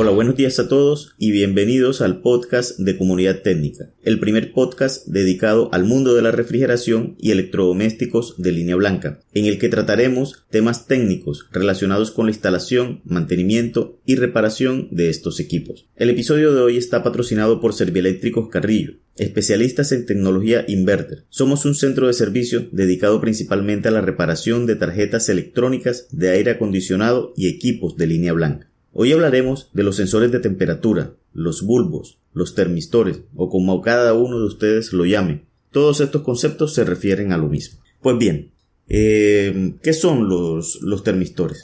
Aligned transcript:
Hola, 0.00 0.12
buenos 0.12 0.36
días 0.36 0.60
a 0.60 0.68
todos 0.68 1.16
y 1.18 1.32
bienvenidos 1.32 2.02
al 2.02 2.20
podcast 2.20 2.78
de 2.78 2.96
Comunidad 2.96 3.42
Técnica, 3.42 3.90
el 4.04 4.20
primer 4.20 4.52
podcast 4.52 5.04
dedicado 5.08 5.70
al 5.72 5.82
mundo 5.82 6.14
de 6.14 6.22
la 6.22 6.30
refrigeración 6.30 7.16
y 7.18 7.32
electrodomésticos 7.32 8.36
de 8.38 8.52
línea 8.52 8.76
blanca, 8.76 9.18
en 9.34 9.46
el 9.46 9.58
que 9.58 9.68
trataremos 9.68 10.44
temas 10.50 10.86
técnicos 10.86 11.48
relacionados 11.50 12.12
con 12.12 12.26
la 12.26 12.30
instalación, 12.30 13.00
mantenimiento 13.06 13.98
y 14.06 14.14
reparación 14.14 14.86
de 14.92 15.10
estos 15.10 15.40
equipos. 15.40 15.88
El 15.96 16.10
episodio 16.10 16.54
de 16.54 16.60
hoy 16.60 16.76
está 16.76 17.02
patrocinado 17.02 17.60
por 17.60 17.74
Servieléctricos 17.74 18.50
Carrillo, 18.50 18.92
especialistas 19.16 19.90
en 19.90 20.06
tecnología 20.06 20.64
inverter. 20.68 21.24
Somos 21.28 21.64
un 21.64 21.74
centro 21.74 22.06
de 22.06 22.12
servicio 22.12 22.68
dedicado 22.70 23.20
principalmente 23.20 23.88
a 23.88 23.90
la 23.90 24.00
reparación 24.00 24.64
de 24.64 24.76
tarjetas 24.76 25.28
electrónicas 25.28 26.06
de 26.12 26.30
aire 26.30 26.52
acondicionado 26.52 27.34
y 27.36 27.48
equipos 27.48 27.96
de 27.96 28.06
línea 28.06 28.32
blanca. 28.32 28.67
Hoy 28.92 29.12
hablaremos 29.12 29.70
de 29.74 29.82
los 29.82 29.96
sensores 29.96 30.32
de 30.32 30.40
temperatura, 30.40 31.14
los 31.32 31.62
bulbos, 31.62 32.18
los 32.32 32.54
termistores 32.54 33.20
o 33.34 33.48
como 33.48 33.82
cada 33.82 34.14
uno 34.14 34.38
de 34.38 34.46
ustedes 34.46 34.92
lo 34.92 35.04
llame. 35.04 35.44
Todos 35.70 36.00
estos 36.00 36.22
conceptos 36.22 36.74
se 36.74 36.84
refieren 36.84 37.32
a 37.32 37.36
lo 37.36 37.48
mismo. 37.48 37.80
Pues 38.00 38.18
bien, 38.18 38.52
eh, 38.88 39.74
¿qué 39.82 39.92
son 39.92 40.28
los, 40.28 40.80
termistores? 41.04 41.62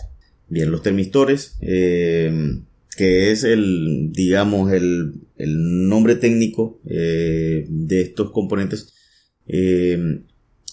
Bien, 0.49 0.71
los 0.71 0.83
termistores, 0.83 1.57
eh, 1.61 2.61
que 2.97 3.33
es 3.33 3.45
el, 3.45 4.11
digamos, 4.13 4.73
el, 4.73 5.15
el 5.37 5.89
nombre 5.89 6.17
técnico 6.17 6.81
eh, 6.87 7.67
de 7.69 8.01
estos 8.03 8.31
componentes, 8.31 8.93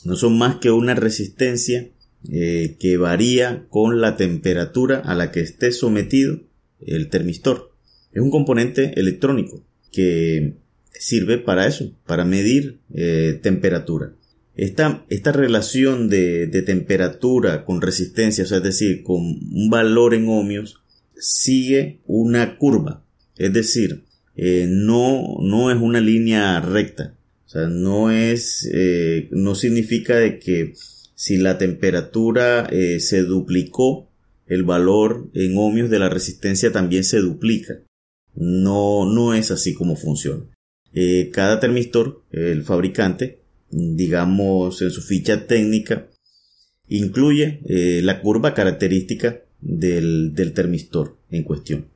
no 0.04 0.16
son 0.16 0.38
más 0.38 0.58
que 0.58 0.72
una 0.72 0.96
resistencia 0.96 1.90
que 2.24 2.98
varía 2.98 3.66
con 3.70 4.00
la 4.00 4.16
temperatura 4.16 5.00
a 5.00 5.16
la 5.16 5.32
que 5.32 5.42
esté 5.42 5.72
sometido 5.72 6.40
el 6.86 7.10
termistor. 7.10 7.72
Es 8.14 8.22
un 8.22 8.32
componente 8.32 9.00
electrónico 9.00 9.64
que 9.92 10.56
sirve 10.92 11.38
para 11.38 11.68
eso, 11.68 11.92
para 12.06 12.26
medir 12.26 12.80
eh, 12.94 13.40
temperatura. 13.42 14.14
Esta, 14.56 15.06
esta 15.10 15.32
relación 15.32 16.10
de, 16.10 16.48
temperatura 16.66 17.66
con 17.66 17.82
resistencia, 17.82 18.44
es 18.44 18.64
decir, 18.64 19.02
con 19.04 19.18
un 19.22 19.70
valor 19.70 20.14
en 20.14 20.28
ohmios, 20.28 20.82
sigue 21.16 22.02
una 22.06 22.58
curva. 22.58 23.04
Es 23.38 23.54
decir, 23.54 24.04
eh, 24.36 24.68
no, 24.70 25.38
no 25.42 25.72
es 25.72 25.78
una 25.82 26.02
línea 26.02 26.60
recta. 26.60 27.16
Sea, 27.46 27.68
no 27.68 28.12
es, 28.12 28.70
eh, 28.72 29.28
no 29.32 29.56
significa 29.56 30.16
de 30.18 30.40
que 30.40 30.74
si 31.16 31.38
la 31.38 31.58
temperatura 31.58 32.70
se 33.00 33.24
duplicó 33.24 34.11
el 34.52 34.64
valor 34.64 35.30
en 35.34 35.58
ohmios 35.58 35.90
de 35.90 35.98
la 35.98 36.10
resistencia 36.10 36.74
también 36.74 37.06
se 37.06 37.20
duplica. 37.20 37.86
No, 38.36 39.06
no 39.06 39.34
es 39.34 39.50
así 39.50 39.74
como 39.74 39.96
funciona. 39.96 40.44
Eh, 40.94 41.30
cada 41.32 41.62
termistor, 41.62 42.26
el 42.32 42.64
fabricante, 42.64 43.40
digamos 43.70 44.82
en 44.82 44.92
su 44.92 45.02
ficha 45.02 45.48
técnica, 45.48 46.10
incluye 46.90 47.62
eh, 47.66 48.02
la 48.04 48.20
curva 48.20 48.54
característica 48.54 49.42
del, 49.62 50.34
termistor 50.54 51.16
en 51.30 51.44
cuestión. 51.44 51.88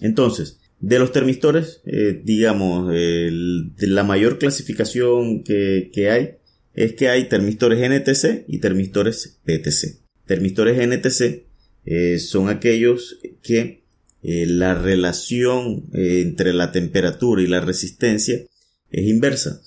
Entonces, 0.00 0.60
de 0.78 1.00
los 1.00 1.10
termistores, 1.10 1.80
eh, 1.86 2.22
digamos, 2.22 2.94
la 2.94 4.04
mayor 4.04 4.38
clasificación 4.38 5.42
que, 5.42 5.90
que 5.92 6.10
hay 6.10 6.36
es 6.72 6.92
que 6.92 7.08
hay 7.08 7.28
termistores 7.28 7.80
NTC 7.80 8.44
y 8.46 8.58
termistores 8.58 9.40
PTC. 9.44 10.06
Termistores 10.24 10.78
NTC 10.86 11.45
eh, 11.86 12.18
son 12.18 12.48
aquellos 12.48 13.18
que 13.42 13.84
eh, 14.24 14.44
la 14.46 14.74
relación 14.74 15.84
eh, 15.94 16.20
entre 16.20 16.52
la 16.52 16.72
temperatura 16.72 17.40
y 17.40 17.46
la 17.46 17.60
resistencia 17.60 18.44
es 18.90 19.06
inversa. 19.06 19.62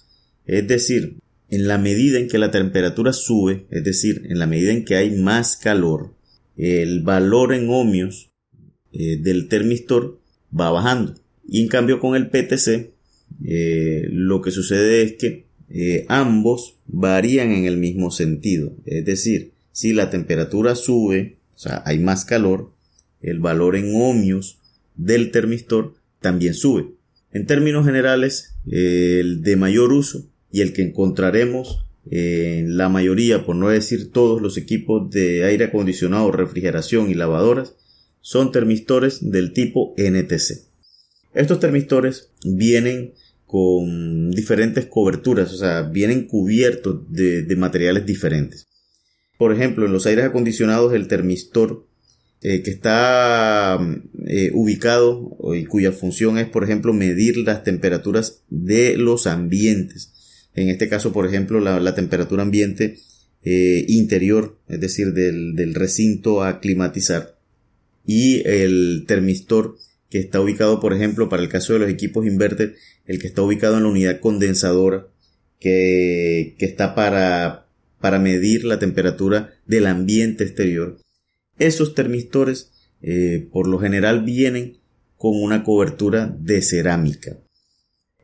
Es 0.45 0.67
decir, 0.67 1.15
en 1.49 1.67
la 1.67 1.77
medida 1.77 2.19
en 2.19 2.27
que 2.27 2.37
la 2.37 2.51
temperatura 2.51 3.13
sube, 3.13 3.65
es 3.71 3.83
decir, 3.85 4.23
en 4.29 4.37
la 4.37 4.47
medida 4.47 4.73
en 4.73 4.83
que 4.83 4.97
hay 4.97 5.11
más 5.11 5.55
calor, 5.55 6.13
el 6.57 7.01
valor 7.03 7.53
en 7.53 7.69
ohmios 7.69 8.31
del 8.91 9.47
termistor 9.47 10.19
va 10.57 10.71
bajando. 10.71 11.15
Y 11.47 11.61
en 11.61 11.69
cambio 11.69 11.99
con 11.99 12.15
el 12.15 12.29
PTC, 12.29 12.91
lo 14.11 14.41
que 14.41 14.51
sucede 14.51 15.03
es 15.03 15.13
que 15.13 16.05
ambos 16.09 16.75
varían 16.85 17.51
en 17.51 17.65
el 17.65 17.77
mismo 17.77 18.11
sentido. 18.11 18.75
Es 18.85 19.05
decir, 19.05 19.53
si 19.71 19.93
la 19.93 20.09
temperatura 20.09 20.75
sube, 20.75 21.38
o 21.59 21.61
sea, 21.61 21.83
hay 21.85 21.99
más 21.99 22.23
calor, 22.23 22.71
el 23.19 23.41
valor 23.41 23.75
en 23.75 23.93
ohmios 23.93 24.59
del 24.95 25.29
termistor 25.29 25.95
también 26.21 26.53
sube. 26.53 26.93
En 27.33 27.47
términos 27.47 27.85
generales, 27.85 28.55
el 28.65 29.41
de 29.41 29.57
mayor 29.57 29.91
uso 29.91 30.25
y 30.53 30.61
el 30.61 30.71
que 30.71 30.83
encontraremos 30.83 31.85
en 32.09 32.77
la 32.77 32.87
mayoría, 32.87 33.45
por 33.45 33.57
no 33.57 33.67
decir 33.67 34.13
todos 34.13 34.41
los 34.41 34.55
equipos 34.55 35.11
de 35.11 35.43
aire 35.43 35.65
acondicionado, 35.65 36.31
refrigeración 36.31 37.11
y 37.11 37.13
lavadoras, 37.13 37.75
son 38.21 38.53
termistores 38.53 39.29
del 39.29 39.51
tipo 39.51 39.93
NTC. 39.97 40.65
Estos 41.33 41.59
termistores 41.59 42.31
vienen 42.41 43.15
con 43.45 44.31
diferentes 44.31 44.85
coberturas, 44.85 45.51
o 45.51 45.57
sea, 45.57 45.81
vienen 45.81 46.25
cubiertos 46.25 47.01
de, 47.09 47.53
materiales 47.57 48.05
diferentes. 48.05 48.68
Por 49.39 49.53
ejemplo, 49.53 49.85
en 49.85 49.93
los 49.93 50.05
aires 50.05 50.25
acondicionados 50.25 50.93
el 50.93 51.07
termistor 51.07 51.87
eh, 52.41 52.61
que 52.61 52.71
está 52.71 53.79
eh, 54.27 54.51
ubicado 54.53 55.37
y 55.55 55.63
cuya 55.63 55.93
función 55.93 56.37
es, 56.37 56.45
por 56.45 56.65
ejemplo, 56.65 56.91
medir 56.91 57.37
las 57.37 57.63
temperaturas 57.63 58.41
de 58.49 58.97
los 58.97 59.27
ambientes. 59.27 60.49
En 60.55 60.67
este 60.67 60.89
caso, 60.89 61.13
por 61.13 61.25
ejemplo, 61.25 61.61
la, 61.61 61.95
temperatura 61.95 62.43
ambiente 62.43 62.99
eh, 63.41 63.85
interior, 63.87 64.59
es 64.67 64.81
decir, 64.81 65.13
del, 65.13 65.55
del 65.55 65.73
recinto 65.73 66.43
a 66.43 66.59
climatizar. 66.59 67.39
Y 68.05 68.45
el 68.45 69.05
termistor 69.07 69.77
que 70.09 70.19
está 70.19 70.41
ubicado, 70.41 70.81
por 70.81 70.93
ejemplo, 70.93 71.29
para 71.29 71.43
el 71.43 71.47
caso 71.47 71.71
de 71.71 71.79
los 71.79 71.89
equipos 71.89 72.27
inverter, 72.27 72.75
el 73.05 73.21
que 73.21 73.27
está 73.27 73.41
ubicado 73.41 73.77
en 73.77 73.83
la 73.83 73.89
unidad 73.89 74.19
condensadora, 74.19 75.07
que, 75.61 76.57
que 76.59 76.65
está 76.65 76.93
para 76.93 77.68
para 77.99 78.19
medir 78.19 78.63
la 78.63 78.79
temperatura 78.79 79.53
del 79.65 79.87
ambiente 79.87 80.43
exterior. 80.43 80.99
Esos 81.57 81.95
termistores 81.95 82.71
eh, 83.01 83.47
por 83.51 83.67
lo 83.67 83.79
general 83.79 84.23
vienen 84.23 84.77
con 85.17 85.41
una 85.41 85.63
cobertura 85.63 86.35
de 86.39 86.61
cerámica. 86.61 87.37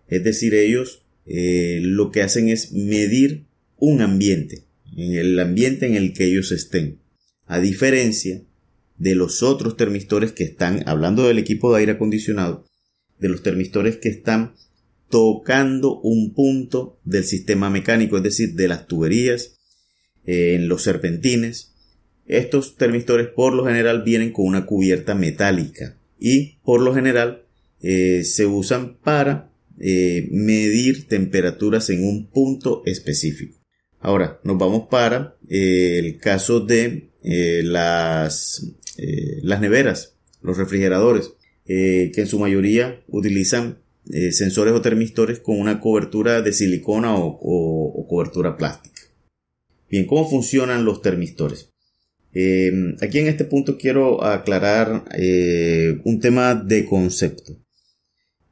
Es 0.07 0.23
decir, 0.23 0.53
ellos 0.53 1.03
eh, 1.25 1.79
lo 1.81 2.11
que 2.11 2.21
hacen 2.21 2.49
es 2.49 2.71
medir 2.71 3.45
un 3.77 4.01
ambiente, 4.01 4.63
en 4.95 5.13
el 5.15 5.39
ambiente 5.39 5.87
en 5.87 5.95
el 5.95 6.13
que 6.13 6.25
ellos 6.25 6.51
estén. 6.51 6.99
A 7.45 7.59
diferencia 7.59 8.41
de 8.97 9.15
los 9.15 9.43
otros 9.43 9.75
termistores 9.75 10.31
que 10.31 10.45
están, 10.45 10.87
hablando 10.87 11.27
del 11.27 11.37
equipo 11.37 11.71
de 11.71 11.79
aire 11.79 11.91
acondicionado, 11.93 12.65
de 13.19 13.29
los 13.29 13.43
termistores 13.43 13.97
que 13.97 14.09
están 14.09 14.53
tocando 15.09 15.99
un 15.99 16.33
punto 16.33 16.99
del 17.03 17.23
sistema 17.23 17.69
mecánico, 17.69 18.17
es 18.17 18.23
decir, 18.23 18.53
de 18.53 18.67
las 18.67 18.87
tuberías, 18.87 19.54
en 20.25 20.67
los 20.67 20.83
serpentines. 20.83 21.73
Estos 22.27 22.75
termistores 22.75 23.27
por 23.27 23.53
lo 23.53 23.65
general 23.65 24.03
vienen 24.03 24.31
con 24.31 24.45
una 24.45 24.65
cubierta 24.65 25.13
metálica 25.13 25.97
y 26.19 26.57
por 26.63 26.81
lo 26.81 26.93
general 26.93 27.43
eh, 27.81 28.23
se 28.23 28.45
usan 28.45 28.97
para 29.03 29.51
eh, 29.79 30.27
medir 30.31 31.07
temperaturas 31.07 31.89
en 31.89 32.03
un 32.03 32.27
punto 32.27 32.81
específico. 32.85 33.59
Ahora 33.99 34.39
nos 34.43 34.57
vamos 34.57 34.87
para 34.89 35.35
eh, 35.49 35.99
el 35.99 36.17
caso 36.17 36.59
de 36.59 37.09
las, 37.63 38.71
las 39.41 39.59
neveras, 39.59 40.15
los 40.43 40.57
refrigeradores, 40.57 41.31
que 41.65 42.13
en 42.15 42.27
su 42.27 42.37
mayoría 42.37 43.01
utilizan 43.07 43.79
sensores 44.29 44.75
o 44.75 44.81
termistores 44.81 45.39
con 45.39 45.59
una 45.59 45.79
cobertura 45.79 46.43
de 46.43 46.53
silicona 46.53 47.15
o 47.17 48.05
cobertura 48.07 48.55
plástica. 48.55 48.94
Bien, 49.89 50.05
¿cómo 50.05 50.29
funcionan 50.29 50.83
los 50.83 51.01
termistores? 51.01 51.69
Eh, 52.33 52.95
aquí 53.01 53.19
en 53.19 53.27
este 53.27 53.45
punto 53.45 53.77
quiero 53.77 54.23
aclarar 54.23 55.05
eh, 55.17 55.99
un 56.03 56.19
tema 56.19 56.55
de 56.55 56.85
concepto. 56.85 57.57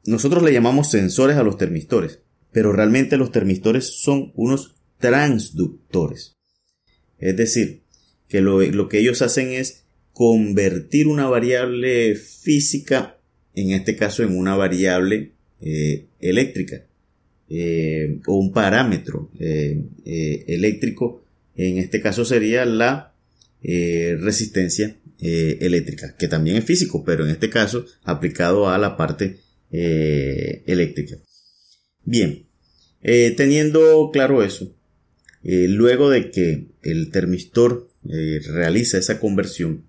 Nosotros 0.06 0.42
le 0.42 0.52
llamamos 0.52 0.90
sensores 0.90 1.36
a 1.36 1.42
los 1.42 1.58
termistores, 1.58 2.20
pero 2.50 2.72
realmente 2.72 3.18
los 3.18 3.30
termistores 3.32 3.86
son 3.86 4.32
unos 4.36 4.76
transductores. 4.98 6.36
Es 7.18 7.36
decir, 7.36 7.82
que 8.28 8.40
lo, 8.40 8.88
que 8.88 8.98
ellos 8.98 9.22
hacen 9.22 9.52
es 9.52 9.84
convertir 10.12 11.06
una 11.06 11.26
variable 11.26 12.14
física, 12.14 13.18
en 13.54 13.72
este 13.72 13.96
caso 13.96 14.22
en 14.22 14.36
una 14.36 14.56
variable 14.56 15.32
eh, 15.60 16.06
eléctrica, 16.20 16.86
o 18.26 18.36
un 18.36 18.52
parámetro 18.52 19.30
eléctrico 20.04 21.23
en 21.56 21.78
este 21.78 22.00
caso 22.00 22.24
sería 22.24 22.64
la 22.64 23.14
resistencia 23.62 24.96
eléctrica, 25.18 26.16
que 26.18 26.28
también 26.28 26.56
es 26.56 26.64
físico, 26.64 27.04
pero 27.04 27.24
en 27.24 27.30
este 27.30 27.50
caso 27.50 27.86
aplicado 28.02 28.68
a 28.68 28.78
la 28.78 28.96
parte 28.96 29.38
eléctrica. 29.70 31.16
Bien, 32.04 32.46
teniendo 33.02 34.10
claro 34.12 34.42
eso, 34.42 34.76
luego 35.42 36.10
de 36.10 36.30
que 36.30 36.68
el 36.82 37.10
termistor 37.10 37.90
realiza 38.02 38.98
esa 38.98 39.18
conversión, 39.18 39.84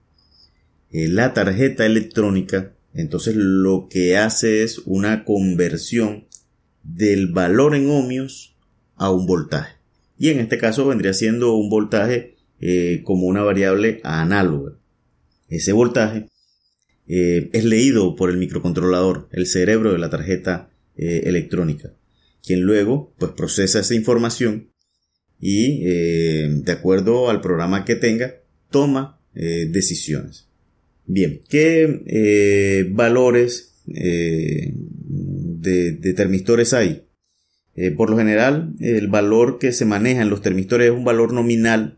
la 0.91 1.33
tarjeta 1.33 1.85
electrónica 1.85 2.71
entonces 2.93 3.35
lo 3.35 3.89
que 3.89 4.15
hace 4.15 4.63
es 4.63 4.79
una 4.85 5.25
conversión 5.25 6.27
del 6.81 7.27
valor 7.27 7.75
en 7.75 7.89
ohmios 7.89 8.55
a 8.95 9.11
un 9.11 9.25
voltaje. 9.25 9.74
Y 10.17 10.29
en 10.29 10.39
este 10.39 10.57
caso 10.57 10.87
vendría 10.87 11.13
siendo 11.13 11.55
un 11.55 11.69
voltaje 11.69 12.35
eh, 12.59 13.01
como 13.03 13.27
una 13.27 13.43
variable 13.43 13.99
análoga. 14.03 14.77
Ese 15.49 15.73
voltaje 15.73 16.27
eh, 17.07 17.49
es 17.53 17.65
leído 17.65 18.15
por 18.15 18.29
el 18.29 18.37
microcontrolador, 18.37 19.27
el 19.31 19.45
cerebro 19.45 19.91
de 19.91 19.99
la 19.99 20.09
tarjeta 20.09 20.71
eh, 20.95 21.23
electrónica, 21.25 21.93
quien 22.43 22.61
luego 22.61 23.13
pues 23.17 23.31
procesa 23.33 23.81
esa 23.81 23.93
información 23.93 24.71
y 25.37 25.83
de 25.83 26.71
acuerdo 26.71 27.29
al 27.29 27.41
programa 27.41 27.83
que 27.83 27.95
tenga 27.95 28.35
toma 28.71 29.19
decisiones. 29.33 30.47
Bien, 31.05 31.41
¿qué 31.49 32.87
valores 32.89 33.75
de, 35.65 36.13
termistores 36.15 36.73
hay. 36.73 37.04
Eh, 37.75 37.91
por 37.91 38.09
lo 38.09 38.17
general, 38.17 38.73
el 38.79 39.07
valor 39.07 39.59
que 39.59 39.73
se 39.73 39.85
maneja 39.85 40.21
en 40.21 40.29
los 40.29 40.41
termistores 40.41 40.87
es 40.87 40.93
un 40.97 41.03
valor 41.03 41.33
nominal 41.33 41.97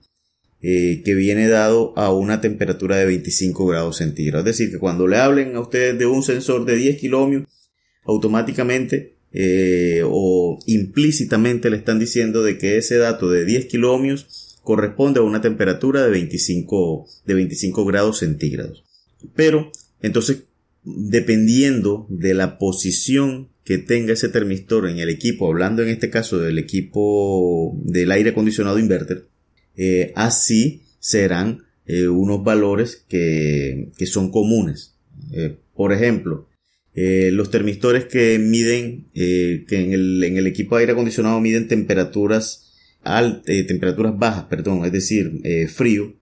eh, 0.60 1.04
que 1.06 1.14
viene 1.14 1.48
dado 1.48 1.94
a 1.98 2.12
una 2.12 2.42
temperatura 2.42 2.98
de 2.98 3.06
25 3.06 3.68
grados 3.68 3.98
centígrados. 3.98 4.48
Es 4.48 4.58
decir, 4.58 4.72
que 4.72 4.80
cuando 4.80 5.08
le 5.08 5.18
hablen 5.18 5.56
a 5.56 5.60
ustedes 5.60 6.00
de 6.00 6.08
un 6.08 6.24
sensor 6.24 6.66
de 6.66 6.76
10 6.76 7.00
kilómetros, 7.00 7.54
automáticamente 8.06 9.18
eh, 9.32 10.02
o 10.04 10.58
implícitamente 10.66 11.70
le 11.70 11.78
están 11.78 12.00
diciendo 12.00 12.42
de 12.42 12.58
que 12.58 12.78
ese 12.78 12.98
dato 12.98 13.30
de 13.30 13.46
10 13.46 13.68
kilómetros 13.68 14.58
corresponde 14.64 15.20
a 15.20 15.24
una 15.24 15.42
temperatura 15.42 16.04
de 16.04 16.10
25, 16.10 17.08
de 17.26 17.34
25 17.36 17.86
grados 17.86 18.18
centígrados. 18.18 18.84
Pero, 19.36 19.72
entonces, 20.02 20.44
dependiendo 20.84 22.08
de 22.10 22.34
la 22.34 22.58
posición 22.58 23.50
que 23.68 23.78
tenga 23.78 24.14
ese 24.14 24.30
termistor 24.30 24.88
en 24.88 25.00
el 25.00 25.10
equipo, 25.10 25.46
hablando 25.46 25.84
en 25.84 25.90
este 25.90 26.10
caso 26.10 26.40
del 26.40 26.58
equipo 26.58 27.78
del 27.84 28.14
aire 28.14 28.30
acondicionado 28.30 28.80
inverter, 28.80 29.28
eh, 29.76 30.14
así 30.16 30.84
serán 31.00 31.66
eh, 31.86 32.08
unos 32.08 32.46
valores 32.46 33.04
que, 33.10 33.90
son 34.06 34.32
comunes. 34.32 34.96
Eh, 35.34 35.58
por 35.76 35.92
ejemplo, 35.92 36.48
los 36.94 37.52
termistores 37.52 38.06
que 38.06 38.40
miden, 38.40 39.08
que 39.14 39.66
en 39.70 39.92
el, 39.92 40.24
en 40.24 40.38
el, 40.38 40.48
equipo 40.48 40.78
de 40.78 40.84
aire 40.84 40.94
acondicionado 40.94 41.42
miden 41.42 41.68
temperaturas 41.68 42.74
altas, 43.04 43.44
temperaturas 43.68 44.18
bajas, 44.18 44.46
perdón, 44.46 44.86
es 44.86 44.94
decir, 44.94 45.42
frío, 45.68 46.16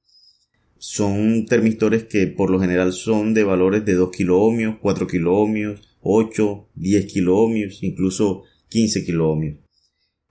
son 0.79 1.45
termistores 1.45 2.05
que 2.05 2.25
por 2.25 2.49
lo 2.49 2.59
general 2.59 2.91
son 2.91 3.35
de 3.35 3.43
valores 3.43 3.85
de 3.85 3.93
2 3.93 4.09
kiloohmios, 4.11 4.77
4 4.81 5.05
kiloohmios, 5.07 5.94
8, 6.07 6.69
10 6.75 7.05
kiloohmios, 7.11 7.81
incluso 7.81 8.43
15 8.69 9.03
kiloohmios. 9.03 9.57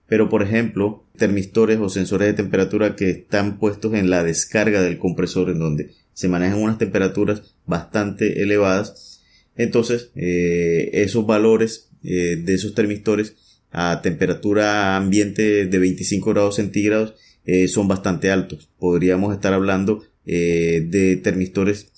Pero 0.07 0.29
por 0.29 0.41
ejemplo, 0.41 1.05
termistores 1.17 1.79
o 1.79 1.89
sensores 1.89 2.27
de 2.27 2.33
temperatura 2.33 2.95
que 2.95 3.09
están 3.09 3.59
puestos 3.59 3.93
en 3.93 4.09
la 4.09 4.23
descarga 4.23 4.81
del 4.81 4.97
compresor 4.97 5.49
en 5.49 5.59
donde 5.59 5.91
se 6.13 6.29
manejan 6.29 6.61
unas 6.61 6.77
temperaturas 6.77 7.55
bastante 7.65 8.41
elevadas, 8.41 9.21
entonces 9.57 10.11
eh, 10.15 10.91
esos 10.93 11.27
valores 11.27 11.89
eh, 12.03 12.37
de 12.37 12.53
esos 12.53 12.73
termistores 12.73 13.35
a 13.71 14.01
temperatura 14.01 14.95
ambiente 14.95 15.65
de 15.65 15.79
25 15.79 16.29
grados 16.29 16.55
centígrados 16.55 17.15
eh, 17.45 17.67
son 17.67 17.89
bastante 17.89 18.31
altos. 18.31 18.69
Podríamos 18.79 19.33
estar 19.33 19.53
hablando 19.53 20.03
de 20.25 21.19
termistores 21.23 21.91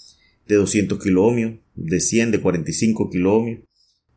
de 0.48 0.56
200 0.56 1.02
kiloohmios, 1.02 1.60
de 1.76 2.02
100, 2.02 2.32
de 2.32 2.42
45 2.42 3.10
kiloohmios. 3.10 3.67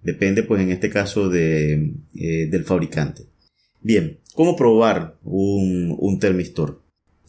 Depende, 0.02 0.42
pues, 0.42 0.62
en 0.62 0.70
este 0.70 0.90
caso 0.90 1.28
de, 1.28 1.92
eh, 2.14 2.48
del 2.50 2.64
fabricante. 2.64 3.24
Bien, 3.82 4.18
¿cómo 4.34 4.56
probar 4.56 5.18
un, 5.22 5.94
un 5.98 6.18
termistor? 6.18 6.82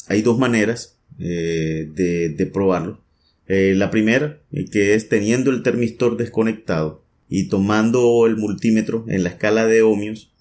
Hay 0.07 0.21
dos 0.21 0.37
maneras 0.37 0.99
eh, 1.19 1.89
de, 1.93 2.29
de, 2.29 2.45
probarlo. 2.45 3.03
la 3.47 3.91
primera, 3.91 4.41
que 4.71 4.93
es 4.93 5.09
teniendo 5.09 5.51
el 5.51 5.63
termistor 5.63 6.17
desconectado 6.17 7.05
y 7.29 7.47
tomando 7.47 8.25
el 8.25 8.37
multímetro 8.37 9.05
en 9.07 9.23
la 9.23 9.29
escala 9.29 9.65
de 9.65 9.81
ohmios, 9.81 10.33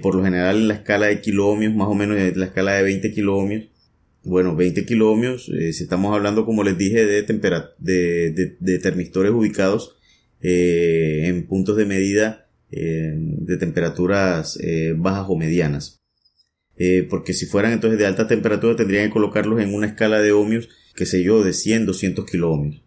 por 0.00 0.14
lo 0.14 0.24
general 0.24 0.56
en 0.56 0.68
la 0.68 0.74
escala 0.74 1.06
de 1.06 1.20
kiloohmios, 1.20 1.74
más 1.74 1.88
o 1.88 1.94
menos 1.94 2.16
en 2.16 2.38
la 2.38 2.46
escala 2.46 2.72
de 2.72 2.82
20 2.82 3.12
kiloohmios, 3.12 3.64
bueno, 4.24 4.56
20 4.56 4.86
kiloohmios, 4.86 5.50
eh, 5.50 5.72
si 5.72 5.84
estamos 5.84 6.14
hablando, 6.14 6.46
como 6.46 6.64
les 6.64 6.78
dije, 6.78 7.04
de, 7.04 7.22
de, 7.22 8.56
de, 8.58 8.78
termistores 8.78 9.32
ubicados 9.32 9.96
eh, 10.44 11.22
en 11.24 11.46
puntos 11.46 11.76
de 11.76 11.86
medida 11.86 12.48
eh, 12.70 13.14
de 13.16 13.56
temperaturas 13.56 14.58
bajas 14.96 15.26
o 15.28 15.36
medianas. 15.36 16.02
porque 17.10 17.32
si 17.32 17.46
fueran 17.46 17.72
entonces 17.72 17.98
de 17.98 18.06
alta 18.06 18.26
temperatura 18.26 18.76
tendrían 18.76 19.06
que 19.06 19.12
colocarlos 19.12 19.60
en 19.60 19.74
una 19.74 19.86
escala 19.86 20.20
de 20.20 20.32
ohmios, 20.32 20.68
que 20.94 21.06
sé 21.06 21.22
yo, 21.22 21.42
de 21.42 21.52
100, 21.52 21.86
200 21.86 22.24
kiloohmios. 22.26 22.82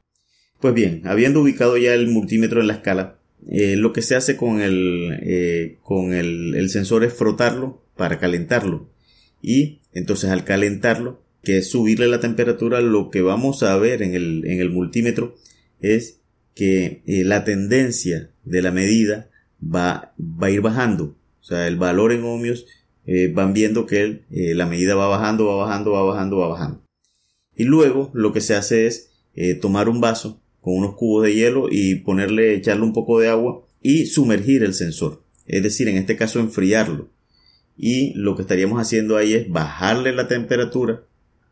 Pues 0.59 0.74
bien, 0.74 1.01
habiendo 1.06 1.42
ubicado 1.42 1.77
ya 1.77 1.94
el 1.94 2.07
multímetro 2.07 2.62
en 2.62 2.68
la 2.68 2.74
escala, 2.74 3.19
lo 3.45 3.94
que 3.94 4.01
se 4.01 4.15
hace 4.15 4.38
con 4.38 4.62
el, 4.62 5.77
con 5.81 6.13
el 6.13 6.69
sensor 6.69 7.03
es 7.03 7.13
frotarlo 7.13 7.83
para 7.95 8.19
calentarlo. 8.19 8.89
Y 9.42 9.81
entonces 9.94 10.30
al 10.30 10.44
calentarlo 10.44 11.27
que 11.48 11.60
es 11.60 11.69
subirle 11.69 12.10
la 12.10 12.19
temperatura, 12.19 12.81
lo 12.81 13.10
que 13.10 13.21
vamos 13.21 13.63
a 13.63 13.77
ver 13.77 14.01
en 14.01 14.15
el, 14.15 14.44
en 14.45 14.60
el 14.60 14.69
multímetro 14.69 15.36
es 15.80 16.19
que 16.57 17.04
eh, 17.06 17.24
la 17.24 17.44
tendencia 17.44 18.31
de 18.44 18.62
la 18.62 18.71
medida 18.71 19.30
va, 19.62 20.13
va 20.19 20.48
a 20.48 20.51
ir 20.51 20.62
bajando. 20.62 21.15
O 21.39 21.44
sea, 21.44 21.68
el 21.68 21.77
valor 21.77 22.12
en 22.12 22.24
ohmios 22.24 22.65
eh, 23.06 23.31
van 23.34 23.53
viendo 23.53 23.86
que 23.86 24.24
eh, 24.31 24.53
la 24.55 24.65
medida 24.65 24.96
va 24.96 25.08
bajando, 25.08 25.46
va 25.46 25.55
bajando, 25.55 25.91
va 25.91 26.03
bajando, 26.03 26.38
va 26.38 26.48
bajando. 26.48 26.81
Y 27.55 27.63
luego 27.63 28.12
lo 28.13 28.34
que 28.34 28.41
se 28.41 28.55
hace 28.55 28.88
es 28.88 29.12
tomar 29.62 29.88
un 29.88 30.01
vaso 30.01 30.41
con 30.62 30.74
unos 30.74 30.96
cubos 30.96 31.24
de 31.24 31.36
hielo 31.36 31.67
y 31.70 31.96
ponerle, 31.96 32.55
echarle 32.55 32.84
un 32.84 32.93
poco 32.93 33.20
de 33.20 33.29
agua 33.29 33.63
y 33.84 34.08
sumergir 34.08 34.63
el 34.63 34.74
sensor. 34.74 35.24
Es 35.46 35.62
decir, 35.62 35.88
en 35.88 35.98
este 35.98 36.15
caso 36.15 36.39
enfriarlo. 36.39 37.10
Y 37.77 38.13
lo 38.15 38.36
que 38.36 38.41
estaríamos 38.41 38.81
haciendo 38.81 39.15
ahí 39.15 39.34
es 39.34 39.50
bajarle 39.50 40.12
la 40.12 40.27
temperatura 40.27 41.03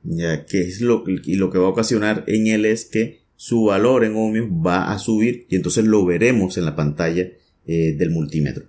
ya 0.05 0.45
que 0.45 0.61
es 0.61 0.81
lo, 0.81 1.03
y 1.07 1.35
lo 1.35 1.49
que 1.49 1.57
va 1.57 1.65
a 1.65 1.69
ocasionar 1.69 2.23
en 2.27 2.47
él 2.47 2.65
es 2.65 2.85
que 2.85 3.24
su 3.35 3.65
valor 3.65 4.03
en 4.03 4.15
ohmios 4.15 4.47
va 4.49 4.91
a 4.91 4.99
subir 4.99 5.45
y 5.49 5.55
entonces 5.55 5.85
lo 5.85 6.05
veremos 6.05 6.57
en 6.57 6.65
la 6.65 6.75
pantalla 6.75 7.29
eh, 7.67 7.93
del 7.97 8.11
multímetro. 8.11 8.65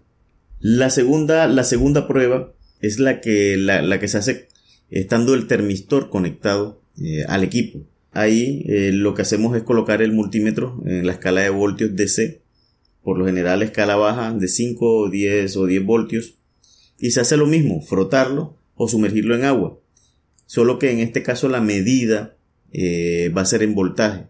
La 0.58 0.90
segunda, 0.90 1.46
la 1.46 1.64
segunda 1.64 2.08
prueba 2.08 2.52
es 2.80 2.98
la 2.98 3.20
que, 3.20 3.56
la, 3.56 4.00
que 4.00 4.08
se 4.08 4.18
hace 4.18 4.48
estando 4.90 5.34
el 5.34 5.46
termistor 5.46 6.10
conectado 6.10 6.80
eh, 7.00 7.24
al 7.28 7.44
equipo. 7.44 7.80
Ahí 8.12 8.64
eh, 8.68 8.90
lo 8.92 9.14
que 9.14 9.22
hacemos 9.22 9.56
es 9.56 9.62
colocar 9.62 10.02
el 10.02 10.12
multímetro 10.12 10.82
en 10.86 11.06
la 11.06 11.12
escala 11.12 11.42
de 11.42 11.50
voltios 11.50 11.94
DC, 11.94 12.40
por 13.02 13.18
lo 13.18 13.26
general 13.26 13.62
escala 13.62 13.96
baja 13.96 14.32
de 14.32 14.48
5, 14.48 15.10
10 15.10 15.56
o 15.56 15.66
10 15.66 15.84
voltios, 15.84 16.34
y 16.98 17.10
se 17.10 17.20
hace 17.20 17.36
lo 17.36 17.46
mismo, 17.46 17.82
frotarlo 17.82 18.56
o 18.74 18.88
sumergirlo 18.88 19.34
en 19.34 19.44
agua 19.44 19.78
solo 20.46 20.78
que 20.78 20.92
en 20.92 21.00
este 21.00 21.24
caso 21.24 21.48
la 21.48 21.60
medida 21.60 22.36
va 23.36 23.40
a 23.42 23.46
ser 23.46 23.64
en 23.64 23.74
voltaje. 23.74 24.26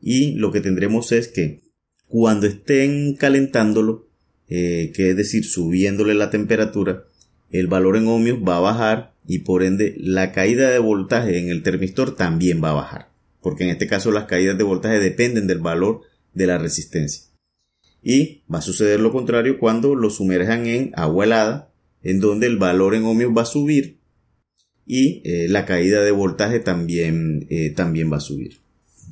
Y 0.00 0.34
lo 0.34 0.52
que 0.52 0.60
tendremos 0.60 1.12
es 1.12 1.28
que 1.28 1.60
cuando 2.06 2.46
estén 2.46 3.14
calentándolo, 3.16 4.08
eh, 4.48 4.92
que 4.94 5.10
es 5.10 5.16
decir, 5.16 5.44
subiéndole 5.44 6.14
la 6.14 6.30
temperatura, 6.30 7.04
el 7.50 7.66
valor 7.66 7.96
en 7.96 8.06
ohmios 8.08 8.38
va 8.46 8.56
a 8.56 8.60
bajar 8.60 9.14
y 9.26 9.40
por 9.40 9.62
ende 9.62 9.94
la 9.98 10.32
caída 10.32 10.70
de 10.70 10.78
voltaje 10.78 11.38
en 11.38 11.48
el 11.48 11.62
termistor 11.62 12.16
también 12.16 12.62
va 12.62 12.70
a 12.70 12.74
bajar. 12.74 13.08
Porque 13.42 13.64
en 13.64 13.70
este 13.70 13.86
caso 13.86 14.10
las 14.10 14.24
caídas 14.24 14.56
de 14.56 14.64
voltaje 14.64 14.98
dependen 14.98 15.46
del 15.46 15.60
valor 15.60 16.02
de 16.34 16.46
la 16.46 16.58
resistencia. 16.58 17.24
Y 18.02 18.42
va 18.52 18.58
a 18.58 18.62
suceder 18.62 19.00
lo 19.00 19.12
contrario 19.12 19.58
cuando 19.58 19.94
lo 19.94 20.10
sumerjan 20.10 20.66
en 20.66 20.92
agua 20.94 21.24
helada, 21.24 21.72
en 22.02 22.20
donde 22.20 22.46
el 22.46 22.56
valor 22.56 22.94
en 22.94 23.04
ohmios 23.04 23.32
va 23.36 23.42
a 23.42 23.46
subir 23.46 23.98
y 24.88 25.20
eh, 25.24 25.48
la 25.48 25.66
caída 25.66 26.02
de 26.02 26.10
voltaje 26.10 26.60
también, 26.60 27.46
eh, 27.50 27.70
también 27.70 28.10
va 28.10 28.16
a 28.16 28.20
subir. 28.20 28.58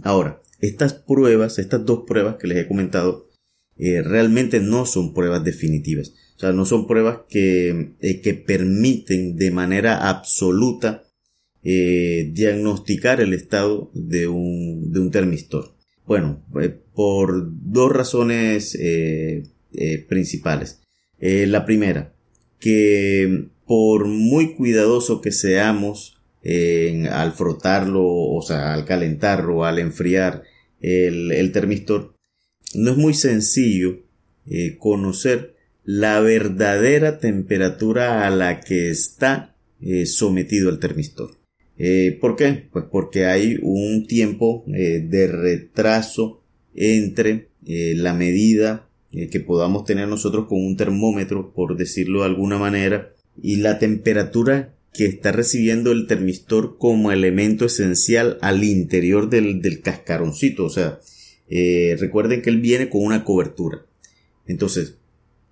Ahora, 0.02 0.40
estas 0.60 0.94
pruebas, 0.94 1.58
estas 1.58 1.84
dos 1.84 2.04
pruebas 2.06 2.36
que 2.36 2.46
les 2.46 2.58
he 2.58 2.68
comentado, 2.68 3.28
eh, 3.78 4.02
realmente 4.02 4.60
no 4.60 4.86
son 4.86 5.14
pruebas 5.14 5.44
definitivas. 5.44 6.14
O 6.36 6.38
sea, 6.38 6.52
no 6.52 6.66
son 6.66 6.86
pruebas 6.86 7.20
que, 7.28 7.94
que 8.22 8.34
permiten 8.34 9.36
de 9.36 9.50
manera 9.50 10.08
absoluta 10.08 11.02
diagnosticar 11.62 13.20
el 13.20 13.32
estado 13.32 13.90
de 13.92 14.28
un, 14.28 14.92
de 14.92 15.00
un 15.00 15.10
termistor? 15.10 15.74
Bueno, 16.06 16.44
por 16.94 17.50
dos 17.50 17.90
razones 17.90 18.78
principales. 20.08 20.80
la 21.18 21.64
primera, 21.64 22.14
que 22.60 23.48
por 23.66 24.06
muy 24.06 24.54
cuidadoso 24.54 25.20
que 25.20 25.32
seamos 25.32 26.15
al 27.10 27.32
frotarlo, 27.32 28.04
o 28.04 28.42
sea, 28.42 28.72
al 28.72 28.84
calentarlo, 28.84 29.64
al 29.64 29.78
enfriar 29.78 30.44
el, 30.80 31.52
termistor, 31.52 32.14
no 32.74 32.92
es 32.92 32.96
muy 32.96 33.14
sencillo 33.14 34.02
eh, 34.46 34.76
conocer 34.78 35.56
la 35.84 36.20
verdadera 36.20 37.18
temperatura 37.18 38.26
a 38.26 38.30
la 38.30 38.60
que 38.60 38.90
está 38.90 39.56
eh, 39.80 40.06
sometido 40.06 40.68
el 40.68 40.78
termistor. 40.78 41.36
Eh, 41.78 42.16
¿Por 42.20 42.36
qué? 42.36 42.68
Pues 42.72 42.86
porque 42.90 43.26
hay 43.26 43.58
un 43.62 44.06
tiempo 44.06 44.64
de 44.66 45.26
retraso 45.26 46.42
entre 46.74 47.48
la 47.64 48.14
medida 48.14 48.88
que 49.10 49.40
podamos 49.40 49.84
tener 49.84 50.08
nosotros 50.08 50.46
con 50.46 50.64
un 50.64 50.76
termómetro, 50.76 51.52
por 51.52 51.76
decirlo 51.76 52.20
de 52.20 52.26
alguna 52.26 52.58
manera, 52.58 53.12
y 53.42 53.56
la 53.56 53.78
temperatura 53.78 54.75
que 54.96 55.04
está 55.04 55.30
recibiendo 55.30 55.92
el 55.92 56.06
termistor 56.06 56.78
como 56.78 57.12
elemento 57.12 57.66
esencial 57.66 58.38
al 58.40 58.64
interior 58.64 59.28
del, 59.28 59.80
cascaroncito. 59.82 60.64
O 60.64 60.70
sea, 60.70 61.00
eh, 61.48 61.96
recuerden 62.00 62.42
que 62.42 62.50
él 62.50 62.60
viene 62.60 62.88
con 62.88 63.04
una 63.04 63.22
cobertura. 63.22 63.84
Entonces, 64.46 64.96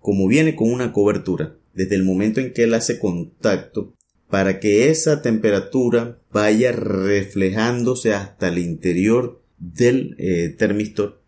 como 0.00 0.26
viene 0.26 0.56
con 0.56 0.72
una 0.72 0.92
cobertura, 0.92 1.56
desde 1.74 1.96
el 1.96 2.04
momento 2.04 2.40
en 2.40 2.52
que 2.52 2.64
él 2.64 2.74
hace 2.74 2.98
contacto, 2.98 3.92
para 4.30 4.58
que 4.60 4.88
esa 4.90 5.22
temperatura 5.22 6.18
vaya 6.32 6.72
reflejándose 6.72 8.14
hasta 8.14 8.48
el 8.48 8.58
interior 8.58 9.42
del 9.58 10.16
eh, 10.18 10.54
termistor, 10.56 11.20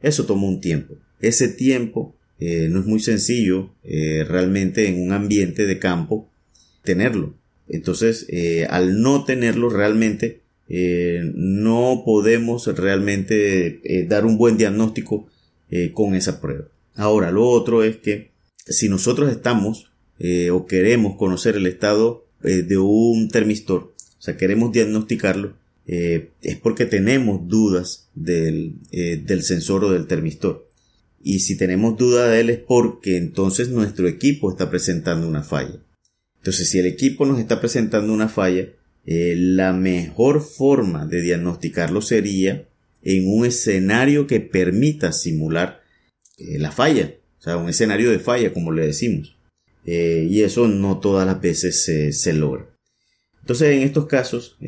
eso 0.00 0.26
toma 0.26 0.46
un 0.46 0.60
tiempo. 0.60 0.94
Ese 1.20 1.48
tiempo 1.48 2.14
eh, 2.38 2.68
no 2.70 2.80
es 2.80 2.86
muy 2.86 3.00
sencillo 3.00 3.74
realmente 3.82 4.88
en 4.88 5.02
un 5.02 5.12
ambiente 5.12 5.66
de 5.66 5.78
campo 5.78 6.30
tenerlo. 6.82 7.34
Entonces, 7.68 8.26
eh, 8.28 8.66
al 8.68 9.00
no 9.00 9.24
tenerlo 9.24 9.70
realmente, 9.70 10.42
eh, 10.68 11.20
no 11.34 12.02
podemos 12.04 12.66
realmente 12.66 13.80
eh, 13.84 14.06
dar 14.06 14.24
un 14.26 14.38
buen 14.38 14.56
diagnóstico 14.56 15.28
con 15.92 16.14
esa 16.14 16.40
prueba. 16.40 16.68
Ahora, 16.94 17.32
lo 17.32 17.48
otro 17.48 17.82
es 17.82 17.96
que 17.96 18.30
si 18.64 18.88
nosotros 18.88 19.32
estamos 19.32 19.90
o 20.52 20.66
queremos 20.66 21.16
conocer 21.16 21.56
el 21.56 21.66
estado 21.66 22.26
de 22.40 22.78
un 22.78 23.28
termistor, 23.28 23.92
o 24.16 24.22
sea, 24.22 24.36
queremos 24.36 24.70
diagnosticarlo, 24.70 25.54
es 25.84 26.56
porque 26.62 26.84
tenemos 26.84 27.48
dudas 27.48 28.08
del, 28.14 28.76
del 28.92 29.42
sensor 29.42 29.84
o 29.84 29.90
del 29.90 30.06
termistor. 30.06 30.68
Y 31.24 31.40
si 31.40 31.56
tenemos 31.56 31.98
duda 31.98 32.28
de 32.28 32.40
él 32.42 32.50
es 32.50 32.60
porque 32.60 33.16
entonces 33.16 33.68
nuestro 33.70 34.06
equipo 34.06 34.52
está 34.52 34.70
presentando 34.70 35.26
una 35.26 35.42
falla. 35.42 35.80
Entonces, 36.44 36.68
si 36.68 36.78
el 36.78 36.84
equipo 36.84 37.24
nos 37.24 37.38
está 37.40 37.58
presentando 37.58 38.12
una 38.12 38.28
falla, 38.28 38.68
eh, 39.06 39.34
la 39.34 39.72
mejor 39.72 40.42
forma 40.42 41.06
de 41.06 41.22
diagnosticarlo 41.22 42.02
sería 42.02 42.68
en 43.02 43.26
un 43.26 43.46
escenario 43.46 44.26
que 44.26 44.40
permita 44.40 45.12
simular 45.12 45.80
eh, 46.36 46.58
la 46.58 46.70
falla, 46.70 47.14
o 47.38 47.42
sea, 47.42 47.56
un 47.56 47.70
escenario 47.70 48.10
de 48.10 48.18
falla, 48.18 48.52
como 48.52 48.72
le 48.72 48.84
decimos. 48.84 49.38
Eh, 49.86 50.28
y 50.28 50.42
eso 50.42 50.68
no 50.68 51.00
todas 51.00 51.26
las 51.26 51.40
veces 51.40 51.82
se, 51.82 52.32
logra. 52.34 52.66
Entonces, 53.40 53.70
en 53.70 53.80
estos 53.80 54.04
casos, 54.04 54.58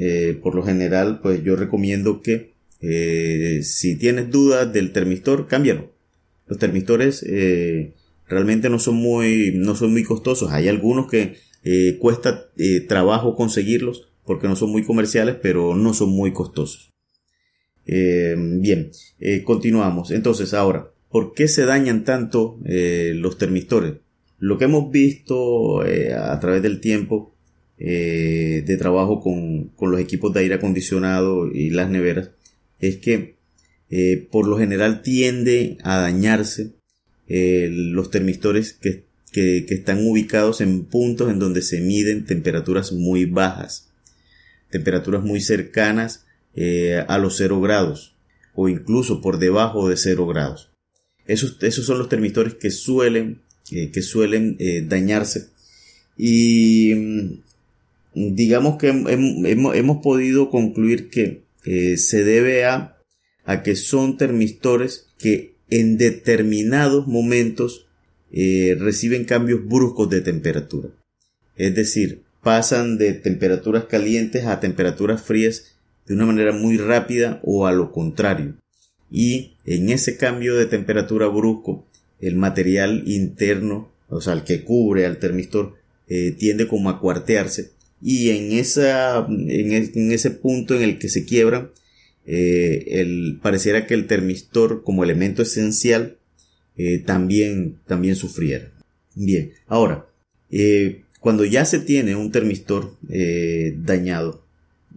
por 0.42 0.54
lo 0.54 0.62
general, 0.62 1.20
pues 1.20 1.44
yo 1.44 1.56
recomiendo 1.56 2.22
que 2.22 2.54
si 3.62 3.96
tienes 3.96 4.30
dudas 4.30 4.72
del 4.72 4.92
termistor, 4.92 5.46
cámbialo. 5.46 5.92
Los 6.46 6.58
termistores 6.58 7.22
realmente 8.28 8.70
no 8.70 8.78
son 8.78 8.94
muy, 8.94 9.52
no 9.54 9.74
son 9.74 9.92
muy 9.92 10.04
costosos. 10.04 10.52
Hay 10.52 10.68
algunos 10.68 11.10
que 11.10 11.36
eh, 11.68 11.98
cuesta 11.98 12.48
eh, 12.58 12.78
trabajo 12.78 13.34
conseguirlos 13.34 14.08
porque 14.24 14.46
no 14.46 14.54
son 14.54 14.70
muy 14.70 14.84
comerciales, 14.84 15.34
pero 15.42 15.74
no 15.74 15.94
son 15.94 16.10
muy 16.10 16.32
costosos. 16.32 16.94
Eh, 17.86 18.36
bien, 18.38 18.92
continuamos. 19.44 20.12
Entonces, 20.12 20.54
ahora, 20.54 20.92
¿por 21.08 21.34
qué 21.34 21.48
se 21.48 21.64
dañan 21.64 22.04
tanto 22.04 22.60
los 22.64 23.38
termistores? 23.38 23.94
Lo 24.38 24.58
que 24.58 24.66
hemos 24.66 24.92
visto 24.92 25.80
a 25.80 26.38
través 26.40 26.62
del 26.62 26.80
tiempo 26.80 27.34
de 27.78 28.76
trabajo 28.78 29.20
con, 29.20 29.68
con, 29.70 29.90
los 29.90 30.00
equipos 30.00 30.32
de 30.32 30.40
aire 30.40 30.54
acondicionado 30.56 31.48
y 31.48 31.70
las 31.70 31.88
neveras 31.88 32.30
es 32.80 32.96
que 32.96 33.36
por 34.30 34.48
lo 34.48 34.58
general 34.58 35.02
tiende 35.02 35.78
a 35.84 36.00
dañarse 36.00 36.74
los 37.28 38.10
termistores 38.10 38.72
que 38.72 39.05
que, 39.36 39.74
están 39.74 40.06
ubicados 40.06 40.62
en 40.62 40.86
puntos 40.86 41.30
en 41.30 41.38
donde 41.38 41.60
se 41.60 41.82
miden 41.82 42.24
temperaturas 42.24 42.92
muy 42.92 43.26
bajas, 43.26 43.90
temperaturas 44.70 45.22
muy 45.22 45.42
cercanas 45.42 46.24
eh, 46.54 47.04
a 47.06 47.18
los 47.18 47.36
0 47.36 47.60
grados 47.60 48.14
o 48.54 48.70
incluso 48.70 49.20
por 49.20 49.38
debajo 49.38 49.90
de 49.90 49.98
0 49.98 50.26
grados. 50.26 50.70
Esos, 51.26 51.58
esos 51.60 51.84
son 51.84 51.98
los 51.98 52.08
termistores 52.08 52.54
que 52.54 52.70
suelen, 52.70 53.42
que 53.68 54.00
suelen 54.00 54.56
eh, 54.58 54.82
dañarse 54.88 55.50
y 56.16 56.94
mm, 56.94 57.42
digamos 58.14 58.78
que 58.78 58.88
hemos, 58.88 59.98
podido 60.02 60.48
concluir 60.48 61.10
que 61.10 61.42
eh, 61.66 61.98
se 61.98 62.24
debe 62.24 62.64
a, 62.64 62.96
a 63.44 63.62
que 63.62 63.76
son 63.76 64.16
termistores 64.16 65.08
que 65.18 65.56
en 65.68 65.98
determinados 65.98 67.06
momentos 67.06 67.85
eh, 68.32 68.76
reciben 68.78 69.24
cambios 69.24 69.66
bruscos 69.66 70.10
de 70.10 70.20
temperatura. 70.20 70.90
Es 71.56 71.74
decir, 71.74 72.22
pasan 72.42 72.98
de 72.98 73.14
temperaturas 73.14 73.84
calientes 73.84 74.44
a 74.44 74.60
temperaturas 74.60 75.22
frías 75.22 75.76
de 76.06 76.14
una 76.14 76.26
manera 76.26 76.52
muy 76.52 76.76
rápida 76.76 77.40
o 77.42 77.66
a 77.66 77.72
lo 77.72 77.92
contrario. 77.92 78.56
Y 79.10 79.56
en 79.64 79.90
ese 79.90 80.16
cambio 80.16 80.56
de 80.56 80.66
temperatura 80.66 81.28
brusco, 81.28 81.86
el 82.20 82.36
material 82.36 83.04
interno, 83.06 83.92
o 84.08 84.20
sea, 84.20 84.32
el 84.32 84.44
que 84.44 84.64
cubre 84.64 85.06
al 85.06 85.18
termistor, 85.18 85.76
eh, 86.08 86.32
tiende 86.32 86.68
como 86.68 86.90
a 86.90 87.00
cuartearse 87.00 87.76
y 88.02 88.30
en, 88.30 88.52
esa, 88.52 89.26
en, 89.26 90.12
ese 90.12 90.30
punto 90.30 90.74
en 90.74 90.82
el 90.82 90.98
que 90.98 91.08
se 91.08 91.24
quiebra, 91.24 91.72
eh, 92.26 92.84
el, 93.00 93.38
pareciera 93.42 93.86
que 93.86 93.94
el 93.94 94.06
termistor 94.06 94.82
como 94.82 95.04
elemento 95.04 95.42
esencial 95.42 96.15
eh, 96.76 96.98
también, 96.98 97.78
también 97.86 98.16
sufriera. 98.16 98.70
Bien, 99.14 99.52
ahora, 99.66 100.06
eh, 100.50 101.04
cuando 101.20 101.44
ya 101.46 101.64
se 101.64 101.78
tiene 101.78 102.16
un 102.16 102.30
termistor 102.30 102.94
eh, 103.08 103.74
dañado, 103.78 104.44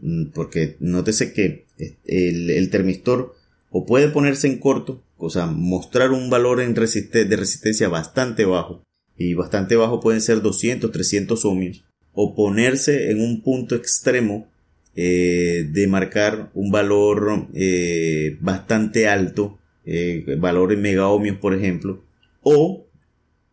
mm, 0.02 0.26
porque 0.34 0.76
nótese 0.82 1.32
que 1.32 1.66
el, 2.06 2.70
termistor 2.70 3.34
o 3.70 3.86
puede 3.86 4.10
ponerse 4.10 4.48
en 4.48 4.60
corto, 4.60 5.02
o 5.18 5.30
sea, 5.30 5.46
mostrar 5.46 6.12
un 6.12 6.30
valor 6.30 6.60
en 6.60 6.74
de 6.74 7.36
resistencia 7.38 7.88
bastante 7.88 8.44
bajo, 8.44 8.84
y 9.18 9.34
bastante 9.34 9.78
bajo 9.78 10.02
pueden 10.02 10.22
ser 10.22 10.42
200, 10.42 10.92
300 10.92 11.46
ohmios, 11.46 11.86
o 12.14 12.36
ponerse 12.36 13.12
en 13.12 13.22
un 13.22 13.42
punto 13.42 13.76
extremo 13.76 14.48
de 14.96 15.86
marcar 15.88 16.52
un 16.54 16.72
valor 16.72 17.48
bastante 18.42 19.08
alto 19.08 19.59
eh, 19.92 20.36
valores 20.38 20.78
megaohmios, 20.78 21.38
por 21.38 21.56
ejemplo, 21.56 22.04
o 22.44 22.86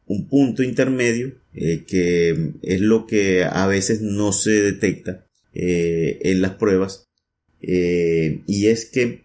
un 0.07 0.28
punto 0.28 0.62
intermedio, 0.62 1.33
eh, 1.55 1.85
que 1.88 2.52
es 2.61 2.81
lo 2.83 3.07
que 3.07 3.45
a 3.45 3.66
veces 3.66 4.02
no 4.02 4.33
se 4.33 4.50
detecta 4.50 5.25
eh, 5.55 6.19
en 6.25 6.43
las 6.43 6.52
pruebas, 6.52 7.09
y 7.59 8.66
es 8.66 8.85
que 8.85 9.23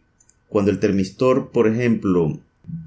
cuando 0.48 0.72
el 0.72 0.80
termistor, 0.80 1.51
por 1.51 1.68
ejemplo, 1.68 2.39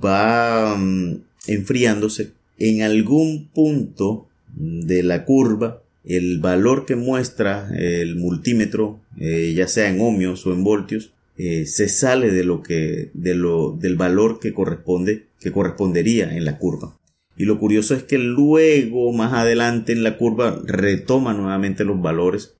va 0.02 0.74
mm, 0.74 1.22
enfriándose, 1.48 2.30
en 2.56 2.80
algún 2.80 3.50
punto 3.50 4.26
de 4.56 5.02
la 5.02 5.26
curva, 5.26 5.82
el 6.06 6.38
valor 6.38 6.86
que 6.86 6.96
muestra 6.96 7.68
el 7.76 8.16
multímetro, 8.16 9.00
ya 9.18 9.68
sea 9.68 9.90
en 9.90 10.00
ohmios 10.00 10.46
o 10.46 10.54
en 10.54 10.64
voltios, 10.64 11.12
eh, 11.36 11.66
se 11.66 11.88
sale 11.88 12.30
de 12.30 12.44
lo 12.44 12.62
que, 12.62 13.10
de 13.12 13.34
lo, 13.34 13.72
del 13.72 13.96
valor 13.96 14.38
que 14.38 14.52
corresponde, 14.52 15.26
que 15.40 15.50
correspondería 15.50 16.36
en 16.36 16.44
la 16.44 16.58
curva. 16.58 16.96
Y 17.36 17.44
lo 17.44 17.58
curioso 17.58 17.96
es 17.96 18.04
que 18.04 18.18
luego, 18.18 19.12
más 19.12 19.32
adelante 19.32 19.92
en 19.92 20.04
la 20.04 20.16
curva, 20.16 20.62
retoma 20.64 21.34
nuevamente 21.34 21.84
los 21.84 22.00
valores 22.00 22.54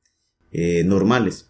eh, 0.51 0.83
normales. 0.83 1.47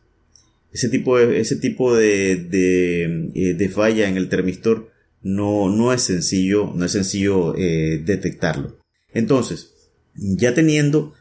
Ese 0.71 0.91
tipo 0.91 1.17
de, 1.17 1.41
ese 1.41 1.57
tipo 1.57 1.97
de, 1.97 2.37
de, 2.37 3.31
eh, 3.35 3.55
de, 3.55 3.69
falla 3.71 4.09
en 4.09 4.19
el 4.19 4.29
termistor 4.29 4.91
no, 5.23 5.71
no 5.71 5.95
es 5.95 6.03
sencillo, 6.03 6.73
no 6.75 6.85
es 6.85 6.93
sencillo 6.93 7.55
detectarlo. 7.55 8.77
Entonces, 9.15 9.73
ya 10.15 10.53
teniendo 10.53 11.15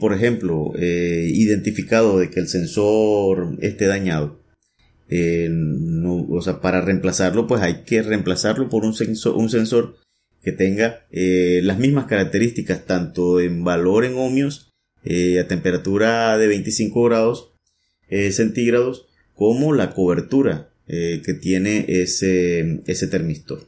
por 0.00 0.12
ejemplo, 0.12 0.72
identificado 0.76 2.18
de 2.18 2.30
que 2.30 2.40
el 2.40 2.48
sensor 2.48 3.56
esté 3.60 3.86
dañado, 3.86 4.43
eh, 5.08 5.50
o 6.28 6.40
sea, 6.42 6.60
para 6.60 6.80
reemplazarlo, 6.80 7.46
pues 7.46 7.62
hay 7.62 7.82
que 7.84 8.02
reemplazarlo 8.02 8.68
por 8.68 8.84
un 8.84 8.94
sensor, 8.94 9.36
un 9.36 9.50
sensor 9.50 9.96
que 10.42 10.52
tenga 10.52 11.06
las 11.10 11.78
mismas 11.78 12.04
características, 12.04 12.84
tanto 12.84 13.40
en 13.40 13.64
valor 13.64 14.04
en 14.04 14.14
ohmios, 14.16 14.70
a 15.02 15.48
temperatura 15.48 16.36
de 16.36 16.46
25 16.48 17.02
grados 17.04 17.54
centígrados, 18.30 19.06
como 19.34 19.72
la 19.72 19.94
cobertura 19.94 20.68
que 20.86 21.38
tiene 21.40 21.86
ese, 21.88 22.82
ese 22.86 23.06
termistor. 23.06 23.66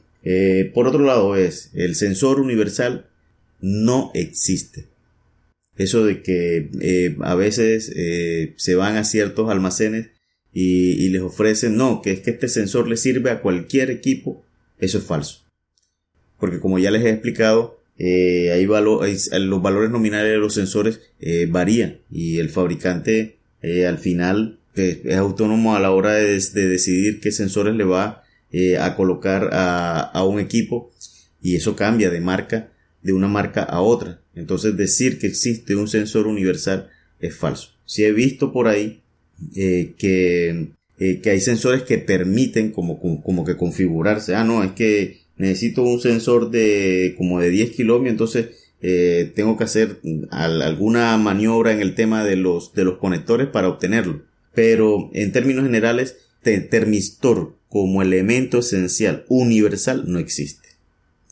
por 0.75 0.87
otro 0.87 1.03
lado 1.03 1.35
es, 1.35 1.71
el 1.73 1.95
sensor 1.95 2.39
universal 2.39 3.07
no 3.59 4.11
existe. 4.13 4.85
Eso 5.77 6.05
de 6.05 6.23
que 6.23 6.69
eh, 6.81 7.15
a 7.21 7.35
veces 7.35 7.91
eh, 7.95 8.53
se 8.57 8.75
van 8.75 8.95
a 8.95 9.03
ciertos 9.03 9.49
almacenes 9.49 10.09
y, 10.53 11.09
les 11.09 11.21
ofrecen, 11.21 11.77
no, 11.77 12.01
que 12.01 12.11
es 12.11 12.21
que 12.21 12.31
este 12.31 12.47
sensor 12.47 12.87
le 12.87 12.97
sirve 12.97 13.29
a 13.29 13.41
cualquier 13.41 13.91
equipo, 13.91 14.43
eso 14.79 14.97
es 14.97 15.03
falso. 15.03 15.45
Porque 16.39 16.59
como 16.59 16.79
ya 16.79 16.91
les 16.91 17.03
he 17.03 17.11
explicado, 17.11 17.79
eh, 17.97 18.51
hay 18.51 18.65
los 18.65 19.61
valores 19.61 19.89
nominales 19.89 20.31
de 20.31 20.37
los 20.37 20.53
sensores 20.53 21.01
varían 21.49 21.99
y 22.11 22.37
el 22.37 22.49
fabricante 22.49 23.37
al 23.87 23.97
final 23.97 24.59
es 24.75 25.15
autónomo 25.15 25.75
a 25.75 25.79
la 25.79 25.91
hora 25.91 26.13
de, 26.13 26.39
decidir 26.39 27.19
qué 27.19 27.31
sensores 27.31 27.75
le 27.75 27.83
va 27.83 28.23
a 28.79 28.95
colocar 28.95 29.49
a, 29.51 29.99
a 29.99 30.23
un 30.25 30.39
equipo 30.39 30.91
y 31.41 31.55
eso 31.55 31.75
cambia 31.75 32.09
de 32.09 32.21
marca 32.21 32.71
de 33.01 33.13
una 33.13 33.27
marca 33.27 33.63
a 33.63 33.81
otra. 33.81 34.21
Entonces 34.35 34.75
decir 34.75 35.17
que 35.17 35.27
existe 35.27 35.75
un 35.75 35.87
sensor 35.87 36.27
universal 36.27 36.89
es 37.19 37.35
falso. 37.35 37.69
Si 37.85 38.03
he 38.03 38.11
visto 38.11 38.51
por 38.51 38.67
ahí 38.67 39.01
eh, 39.55 39.93
que, 39.97 40.69
eh, 40.99 41.21
que, 41.21 41.29
hay 41.29 41.39
sensores 41.39 41.83
que 41.83 41.97
permiten 41.97 42.71
como, 42.71 42.99
como, 42.99 43.45
que 43.45 43.57
configurarse. 43.57 44.35
Ah, 44.35 44.43
no, 44.43 44.63
es 44.63 44.71
que 44.71 45.21
necesito 45.37 45.83
un 45.83 45.99
sensor 46.01 46.49
de 46.49 47.13
como 47.17 47.39
de 47.39 47.49
10 47.49 47.71
kilómetros, 47.71 48.11
entonces 48.11 48.47
eh, 48.81 49.31
tengo 49.35 49.57
que 49.57 49.63
hacer 49.63 49.99
alguna 50.31 51.17
maniobra 51.17 51.71
en 51.71 51.81
el 51.81 51.95
tema 51.95 52.23
de 52.23 52.35
los, 52.35 52.73
de 52.73 52.83
los 52.83 52.97
conectores 52.97 53.47
para 53.47 53.69
obtenerlo. 53.69 54.23
Pero 54.53 55.09
en 55.13 55.31
términos 55.31 55.65
generales, 55.65 56.17
termistor 56.69 57.57
como 57.67 58.01
elemento 58.01 58.59
esencial 58.59 59.25
universal 59.27 60.05
no 60.07 60.19
existe. 60.19 60.69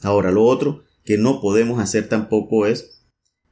Ahora, 0.02 0.32
lo 0.32 0.44
otro 0.44 0.84
que 1.06 1.18
no 1.18 1.40
podemos 1.40 1.82
hacer 1.82 2.10
tampoco 2.10 2.66
es, 2.66 3.02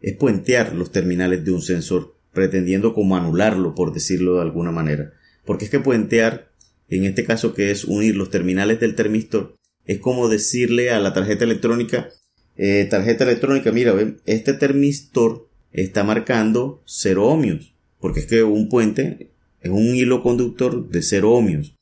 es 0.01 0.17
puentear 0.17 0.73
los 0.73 0.91
terminales 0.91 1.45
de 1.45 1.51
un 1.51 1.61
sensor, 1.61 2.15
pretendiendo 2.33 2.93
como 2.93 3.15
anularlo, 3.15 3.75
por 3.75 3.93
decirlo 3.93 4.35
de 4.35 4.41
alguna 4.41 4.71
manera. 4.71 5.13
Porque 5.45 5.65
es 5.65 5.71
que 5.71 5.79
puentear, 5.79 6.51
en 6.89 7.05
este 7.05 7.23
caso 7.23 7.53
que 7.53 7.71
es 7.71 7.85
unir 7.85 8.15
los 8.15 8.29
terminales 8.29 8.79
del 8.79 8.95
termistor, 8.95 9.55
es 9.85 9.99
como 9.99 10.29
decirle 10.29 10.91
a 10.91 10.99
la 10.99 11.13
tarjeta 11.13 11.43
electrónica, 11.43 12.09
eh, 12.55 12.87
tarjeta 12.89 13.23
electrónica, 13.23 13.71
mira, 13.71 13.93
ven, 13.93 14.19
este 14.25 14.53
termistor 14.53 15.49
está 15.71 16.03
marcando 16.03 16.83
0 16.85 17.25
ohmios, 17.25 17.73
porque 17.99 18.21
es 18.21 18.25
que 18.25 18.43
un 18.43 18.69
puente 18.69 19.31
es 19.61 19.71
un 19.71 19.95
hilo 19.95 20.21
conductor 20.21 20.89
de 20.89 21.01
0 21.01 21.31
ohmios. 21.31 21.75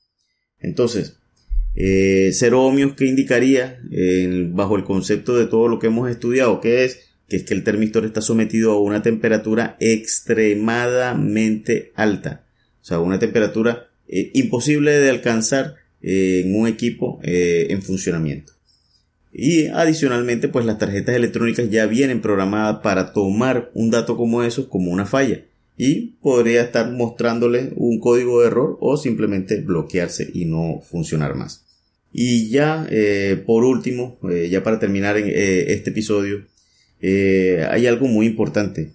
Entonces, 0.60 1.18
eh, 1.76 2.32
cero 2.34 2.64
ohmios 2.64 2.96
que 2.96 3.06
indicaría 3.06 3.82
bajo 4.50 4.76
el 4.76 4.84
concepto 4.84 5.38
de 5.38 5.46
todo 5.46 5.68
lo 5.68 5.80
que 5.80 5.88
hemos 5.88 6.10
estudiado, 6.10 6.60
que 6.60 6.86
es 6.86 7.11
que 7.32 7.38
es 7.38 7.44
que 7.44 7.54
el 7.54 7.64
termistor 7.64 8.04
está 8.04 8.22
sometido 8.22 8.74
a 8.74 8.82
una 8.82 9.02
temperatura 9.02 9.78
extremadamente 9.80 11.94
alta, 11.96 12.44
o 12.82 12.86
sea, 12.86 13.00
una 13.00 13.20
temperatura 13.20 13.88
eh, 14.10 14.32
imposible 14.34 14.92
de 14.92 15.10
alcanzar 15.10 15.76
eh, 16.02 16.44
en 16.46 16.54
un 16.54 16.68
equipo 16.68 17.22
en 17.24 17.82
funcionamiento. 17.82 18.52
Y 19.32 19.68
adicionalmente, 19.68 20.50
pues 20.50 20.66
las 20.66 20.78
tarjetas 20.78 21.16
electrónicas 21.16 21.70
ya 21.70 21.86
vienen 21.86 22.22
programadas 22.22 22.82
para 22.84 23.14
tomar 23.14 23.72
un 23.74 23.90
dato 23.90 24.18
como 24.18 24.44
eso 24.44 24.68
como 24.68 24.92
una 24.92 25.06
falla 25.06 25.46
y 25.78 26.18
podría 26.22 26.62
estar 26.62 26.92
mostrándole 26.92 27.72
un 27.76 28.00
código 28.00 28.42
de 28.42 28.48
error 28.48 28.78
o 28.82 28.98
simplemente 28.98 29.62
bloquearse 29.62 30.30
y 30.34 30.46
no 30.46 30.82
funcionar 30.82 31.36
más. 31.36 31.66
Y 32.14 32.50
ya 32.50 32.88
eh, 32.92 33.42
por 33.46 33.64
último, 33.64 34.20
eh, 34.30 34.50
ya 34.50 34.64
para 34.64 34.80
terminar 34.80 35.18
en, 35.18 35.28
eh, 35.28 35.74
este 35.74 35.92
episodio, 35.92 36.46
hay 37.02 37.88
algo 37.88 38.08
muy 38.08 38.28
importante 38.28 38.94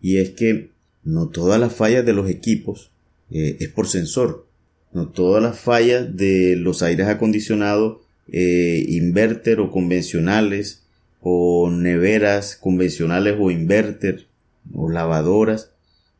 y 0.00 0.18
es 0.18 0.30
que 0.30 0.70
no 1.04 1.28
todas 1.28 1.58
las 1.58 1.74
fallas 1.74 2.04
de 2.04 2.12
los 2.12 2.28
equipos 2.28 2.90
es 3.30 3.68
por 3.68 3.88
sensor. 3.88 4.46
No 4.92 5.08
todas 5.08 5.42
las 5.42 5.58
fallas 5.58 6.16
de 6.16 6.56
los 6.56 6.82
aires 6.82 7.06
acondicionados, 7.06 7.98
inverter 8.28 9.60
o 9.60 9.70
convencionales, 9.70 10.86
o 11.28 11.70
neveras 11.72 12.54
convencionales 12.54 13.34
o 13.36 13.50
inverter, 13.50 14.28
o 14.72 14.88
lavadoras, 14.88 15.72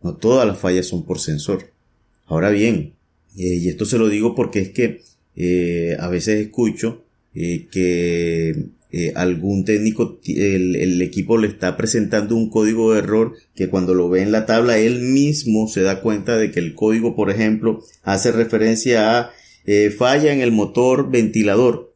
no 0.02 0.16
todas 0.16 0.48
las 0.48 0.58
fallas 0.58 0.86
son 0.86 1.04
por 1.04 1.20
sensor. 1.20 1.70
Ahora 2.26 2.50
bien, 2.50 2.94
eh, 3.36 3.54
y 3.54 3.68
esto 3.68 3.84
se 3.84 3.98
lo 3.98 4.08
digo 4.08 4.34
porque 4.34 4.58
es 4.60 4.70
que 4.70 5.02
eh, 5.36 5.96
a 6.00 6.08
veces 6.08 6.44
escucho 6.44 7.04
eh, 8.96 9.12
que 9.12 9.12
algún 9.14 9.64
técnico, 9.64 10.18
el, 10.26 11.02
equipo 11.02 11.38
le 11.38 11.48
está 11.48 11.76
presentando 11.76 12.36
un 12.36 12.50
código 12.50 12.92
de 12.92 13.00
error 13.00 13.34
que 13.54 13.68
cuando 13.68 13.94
lo 13.94 14.08
ve 14.08 14.22
en 14.22 14.32
la 14.32 14.46
tabla 14.46 14.78
él 14.78 15.00
mismo 15.00 15.68
se 15.68 15.82
da 15.82 16.00
cuenta 16.00 16.36
de 16.36 16.50
que 16.50 16.60
el 16.60 16.74
código, 16.74 17.14
por 17.14 17.30
ejemplo, 17.30 17.82
hace 18.02 18.32
referencia 18.32 19.18
a 19.18 19.32
falla 19.96 20.32
en 20.32 20.40
el 20.40 20.52
motor 20.52 21.10
ventilador. 21.10 21.92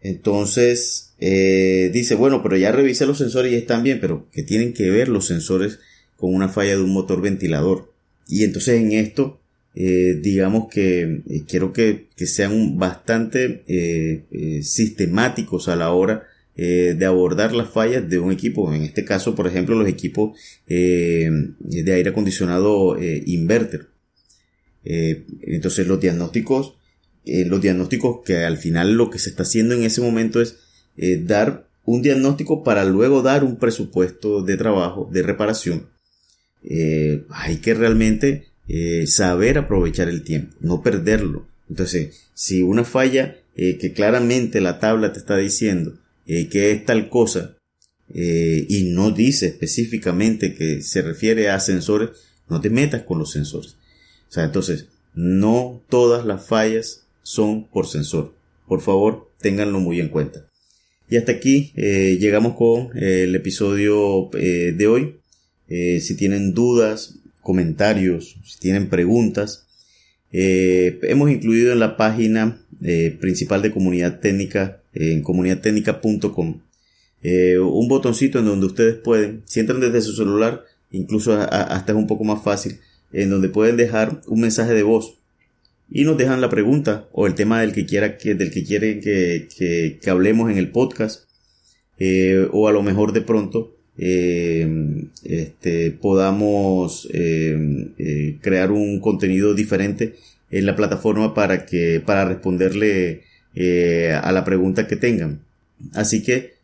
Entonces 0.00 1.14
dice, 1.18 2.14
bueno, 2.14 2.42
pero 2.42 2.56
ya 2.56 2.72
revisé 2.72 3.06
los 3.06 3.18
sensores 3.18 3.52
y 3.52 3.56
están 3.56 3.82
bien, 3.82 3.98
pero 4.00 4.26
¿qué 4.32 4.42
tienen 4.42 4.72
que 4.72 4.90
ver 4.90 5.08
los 5.08 5.26
sensores 5.26 5.78
con 6.16 6.34
una 6.34 6.48
falla 6.48 6.76
de 6.76 6.82
un 6.82 6.92
motor 6.92 7.20
ventilador. 7.20 7.92
Y 8.26 8.44
entonces 8.44 8.80
en 8.80 8.92
esto, 8.92 9.40
eh, 9.76 10.20
digamos 10.22 10.68
que 10.70 11.22
eh, 11.28 11.44
quiero 11.48 11.72
que, 11.72 12.08
sean 12.16 12.78
bastante 12.78 13.64
eh, 13.66 14.62
sistemáticos 14.62 15.68
a 15.68 15.76
la 15.76 15.90
hora 15.92 16.26
de 16.56 17.04
abordar 17.04 17.52
las 17.52 17.70
fallas 17.70 18.08
de 18.08 18.20
un 18.20 18.30
equipo. 18.30 18.72
En 18.72 18.84
este 18.84 19.04
caso, 19.04 19.34
por 19.34 19.48
ejemplo, 19.48 19.74
los 19.74 19.88
equipos 19.88 20.38
de 20.68 21.92
aire 21.92 22.10
acondicionado 22.10 22.96
inverter. 23.00 23.88
entonces 24.84 25.88
los 25.88 25.98
diagnósticos, 26.00 26.76
los 27.24 27.60
diagnósticos 27.60 28.20
que 28.24 28.44
al 28.44 28.56
final 28.56 28.92
lo 28.92 29.10
que 29.10 29.18
se 29.18 29.30
está 29.30 29.42
haciendo 29.42 29.74
en 29.74 29.82
ese 29.82 30.00
momento 30.00 30.40
es 30.40 30.60
dar 31.26 31.68
un 31.84 32.02
diagnóstico 32.02 32.62
para 32.62 32.84
luego 32.84 33.22
dar 33.22 33.42
un 33.42 33.56
presupuesto 33.56 34.44
de 34.44 34.56
trabajo, 34.56 35.10
de 35.12 35.22
reparación 35.24 35.88
hay 37.30 37.56
que 37.56 37.74
realmente 37.74 38.53
eh, 38.68 39.06
saber 39.06 39.58
aprovechar 39.58 40.08
el 40.08 40.22
tiempo, 40.22 40.56
no 40.60 40.82
perderlo. 40.82 41.46
Entonces, 41.68 42.28
si 42.34 42.62
una 42.62 42.84
falla 42.84 43.36
eh, 43.56 43.78
que 43.78 43.92
claramente 43.92 44.60
la 44.60 44.78
tabla 44.78 45.12
te 45.12 45.18
está 45.18 45.36
diciendo 45.36 45.98
que 46.26 46.70
es 46.70 46.86
tal 46.86 47.10
cosa 47.10 47.58
y 48.08 48.84
no 48.94 49.10
dice 49.10 49.46
específicamente 49.46 50.54
que 50.54 50.80
se 50.80 51.02
refiere 51.02 51.50
a 51.50 51.60
sensores, 51.60 52.10
no 52.48 52.62
te 52.62 52.70
metas 52.70 53.02
con 53.02 53.18
los 53.18 53.32
sensores. 53.32 53.76
O 54.30 54.32
sea, 54.32 54.44
entonces, 54.44 54.86
no 55.14 55.82
todas 55.90 56.24
las 56.24 56.46
fallas 56.46 57.04
son 57.22 57.68
por 57.68 57.86
sensor. 57.86 58.34
Por 58.66 58.80
favor, 58.80 59.30
ténganlo 59.38 59.80
muy 59.80 60.00
en 60.00 60.08
cuenta. 60.08 60.46
Y 61.10 61.18
hasta 61.18 61.32
aquí 61.32 61.72
llegamos 61.74 62.56
con 62.56 62.96
el 62.96 63.34
episodio 63.34 64.30
de 64.32 64.86
hoy. 64.86 65.16
Eh, 65.68 66.00
si 66.00 66.16
tienen 66.16 66.52
dudas, 66.52 67.16
comentarios, 67.44 68.36
si 68.42 68.58
tienen 68.58 68.88
preguntas. 68.88 69.66
Eh, 70.32 70.98
hemos 71.02 71.30
incluido 71.30 71.72
en 71.72 71.78
la 71.78 71.96
página 71.96 72.60
eh, 72.82 73.16
principal 73.20 73.62
de 73.62 73.70
comunidad 73.70 74.18
técnica 74.18 74.82
en 74.92 75.22
comunidadtécnica.com 75.22 76.60
un 77.62 77.88
botoncito 77.88 78.38
en 78.38 78.44
donde 78.44 78.66
ustedes 78.66 78.96
pueden, 78.96 79.44
si 79.46 79.60
entran 79.60 79.80
desde 79.80 80.02
su 80.02 80.12
celular, 80.14 80.64
incluso 80.90 81.32
hasta 81.32 81.92
es 81.92 81.96
un 81.96 82.06
poco 82.06 82.22
más 82.22 82.44
fácil, 82.44 82.80
en 83.14 83.30
donde 83.30 83.48
pueden 83.48 83.78
dejar 83.78 84.20
un 84.26 84.40
mensaje 84.40 84.74
de 84.74 84.82
voz 84.82 85.14
y 85.90 86.04
nos 86.04 86.18
dejan 86.18 86.42
la 86.42 86.50
pregunta 86.50 87.08
o 87.12 87.26
el 87.26 87.34
tema 87.34 87.62
del 87.62 87.72
que 87.72 87.86
quiera 87.86 88.18
que, 88.18 88.34
del 88.34 88.50
que 88.50 88.62
quieren 88.62 89.00
que, 89.00 89.48
que 90.02 90.10
hablemos 90.10 90.50
en 90.50 90.58
el 90.58 90.70
podcast 90.70 91.24
o 92.52 92.68
a 92.68 92.72
lo 92.72 92.82
mejor 92.82 93.14
de 93.14 93.22
pronto 93.22 93.73
eh, 93.96 95.06
este, 95.22 95.90
podamos 95.92 97.08
eh, 97.12 97.92
eh, 97.98 98.38
crear 98.40 98.72
un 98.72 99.00
contenido 99.00 99.54
diferente 99.54 100.16
en 100.50 100.66
la 100.66 100.74
plataforma 100.74 101.32
para 101.32 101.64
que 101.64 102.02
para 102.04 102.24
responderle 102.24 103.22
a 104.20 104.32
la 104.32 104.44
pregunta 104.44 104.88
que 104.88 104.96
tengan 104.96 105.40
así 105.92 106.24
que 106.24 106.54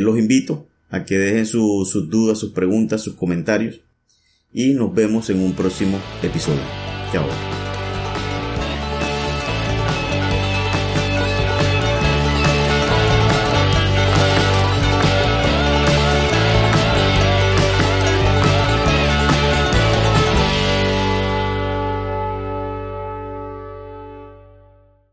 los 0.00 0.16
invito 0.16 0.68
a 0.90 1.04
que 1.04 1.18
dejen 1.18 1.44
sus 1.44 2.08
dudas 2.08 2.38
sus 2.38 2.52
preguntas 2.52 3.02
sus 3.02 3.14
comentarios 3.14 3.80
y 4.52 4.74
nos 4.74 4.94
vemos 4.94 5.28
en 5.28 5.40
un 5.40 5.52
próximo 5.52 6.00
episodio. 6.22 6.62
Chao. 7.12 7.55